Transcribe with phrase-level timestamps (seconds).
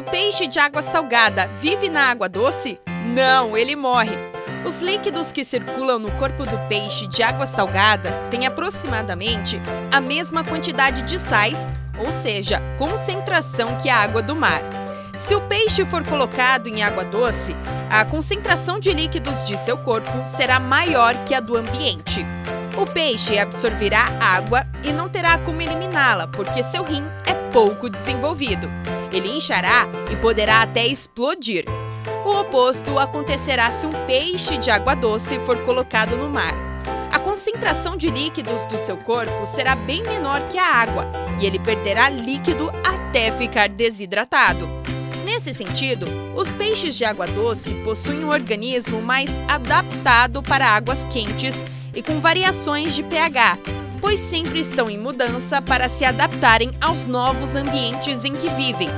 [0.00, 2.80] O peixe de água salgada vive na água doce?
[3.14, 4.16] Não, ele morre.
[4.64, 9.60] Os líquidos que circulam no corpo do peixe de água salgada têm aproximadamente
[9.92, 11.68] a mesma quantidade de sais,
[11.98, 14.62] ou seja, concentração que a água do mar.
[15.14, 17.54] Se o peixe for colocado em água doce,
[17.90, 22.24] a concentração de líquidos de seu corpo será maior que a do ambiente.
[22.74, 28.66] O peixe absorverá água e não terá como eliminá-la, porque seu rim é pouco desenvolvido.
[29.12, 31.64] Ele inchará e poderá até explodir.
[32.24, 36.54] O oposto acontecerá se um peixe de água doce for colocado no mar.
[37.10, 41.06] A concentração de líquidos do seu corpo será bem menor que a água
[41.40, 44.68] e ele perderá líquido até ficar desidratado.
[45.24, 51.64] Nesse sentido, os peixes de água doce possuem um organismo mais adaptado para águas quentes
[51.94, 53.58] e com variações de pH,
[54.00, 58.88] pois sempre estão em mudança para se adaptarem aos novos ambientes em que vivem.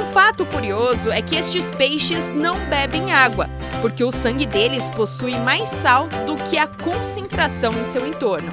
[0.00, 3.48] Um fato curioso é que estes peixes não bebem água,
[3.80, 8.50] porque o sangue deles possui mais sal do que a concentração em seu entorno.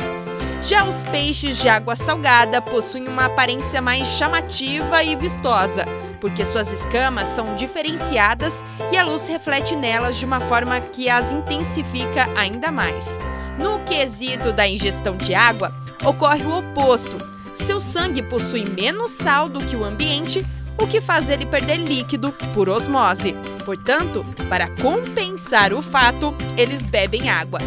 [0.64, 5.86] Já os peixes de água salgada possuem uma aparência mais chamativa e vistosa,
[6.22, 11.34] porque suas escamas são diferenciadas e a luz reflete nelas de uma forma que as
[11.34, 13.20] intensifica ainda mais.
[13.60, 15.74] No quesito da ingestão de água,
[16.06, 17.18] ocorre o oposto.
[17.56, 20.46] Seu sangue possui menos sal do que o ambiente,
[20.78, 23.34] o que faz ele perder líquido por osmose.
[23.64, 27.60] Portanto, para compensar o fato, eles bebem água.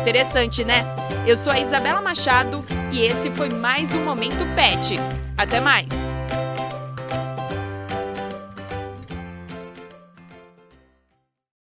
[0.00, 0.84] Interessante, né?
[1.26, 4.98] Eu sou a Isabela Machado e esse foi mais um Momento Pet.
[5.36, 6.13] Até mais!